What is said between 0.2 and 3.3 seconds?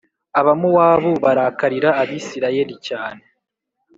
Abamowabu barakarira Abisirayeli cyane